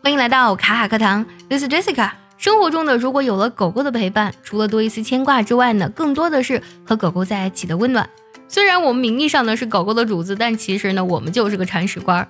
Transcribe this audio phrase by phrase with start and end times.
[0.00, 2.12] 欢迎来到卡卡课堂，This is Jessica。
[2.36, 8.08] 生活中呢，如果有了狗狗的陪伴，除了多一丝牵挂之外呢，更多的是和狗狗在一起的温暖。
[8.46, 12.26] 虽然我们名义上呢是狗狗的主子，但其实呢，我们就是个铲屎官。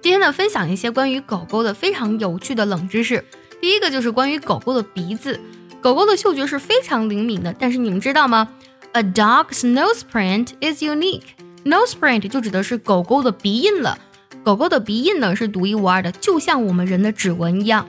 [0.00, 3.22] 今天呢，分享一些关于狗狗的非常有趣的冷知识。
[3.60, 5.38] 第一个就是关于狗狗的鼻子，
[5.80, 7.52] 狗狗的嗅觉是非常灵敏的。
[7.58, 8.48] 但是你们知道吗
[8.92, 11.22] ？A dog's nose print is unique.
[11.64, 13.98] Nose print 就指的是狗狗的鼻印了。
[14.42, 17.86] 狗狗的鼻印呢是独一无二的，就像我们人的指纹一样。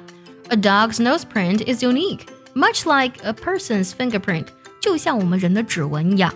[0.49, 2.21] A dog's nose print is unique,
[2.53, 4.47] much like a person's fingerprint，
[4.81, 6.33] 就像我们人的指纹一样。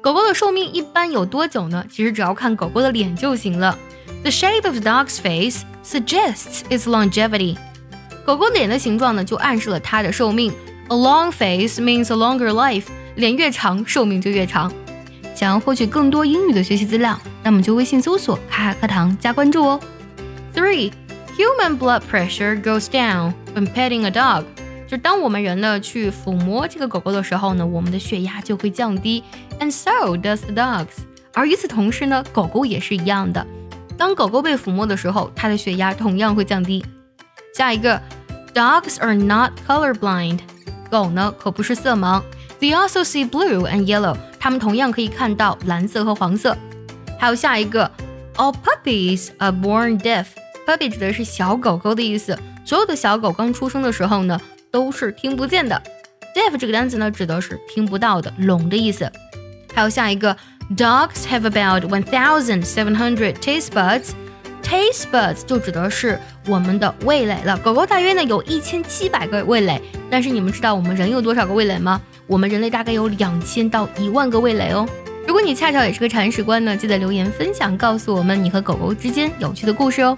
[0.00, 1.84] 狗狗的寿命一般有多久呢？
[1.88, 3.78] 其实只要看狗狗的脸就行了。
[4.22, 7.56] The shape of the dog's face suggests its longevity。
[8.26, 10.52] 狗狗脸的形状呢，就暗示了它的寿命。
[10.88, 12.86] A long face means a longer life。
[13.14, 14.72] 脸越长，寿命就越长。
[15.35, 19.79] 想要获取更多英语的学习资料，那么就微信搜索“卡卡课堂”加关注哦。
[20.53, 20.91] Three,
[21.37, 24.43] human blood pressure goes down when petting a dog。
[24.87, 29.23] 就当我们人呢去抚摸这个狗狗的时候呢，我们的血压就会降低，
[29.59, 31.03] and so does the dogs。
[31.33, 33.45] 而与此同时呢，狗狗也是一样的。
[33.97, 36.83] 当狗狗被抚摸的时候，它的血压同样会降低。
[37.53, 38.01] 下一个，
[38.53, 40.39] Dogs are not colorblind。
[40.89, 42.21] 狗呢可不是色盲。
[42.59, 44.17] They also see blue and yellow。
[44.44, 46.54] 它们同样可以看到蓝色和黄色。
[47.18, 47.90] 还有下一个
[48.36, 50.26] ，All puppies are born deaf。
[50.66, 52.38] Puppy 指的是小狗狗的意思。
[52.62, 54.38] 所有的小狗刚出生的时候呢，
[54.70, 55.82] 都是听不见的。
[56.36, 59.10] Deaf 这个单词呢，指的是听不到的、聋的意思。
[59.74, 60.36] 还有下一个
[60.76, 64.10] ，Dogs have about one thousand seven hundred taste buds。
[64.64, 67.56] Taste buds 就指的是我们的味蕾了。
[67.58, 72.00] 狗狗大约呢有一千七百个味蕾，但是你们知道我们人有多少个味蕾吗？
[72.26, 74.88] 我们人类大概有两千到一万个味蕾哦。
[75.28, 80.16] 如果你恰巧也是个铲屎官呢，记得留言分享，告诉我们你和狗狗之间有趣的故事哦。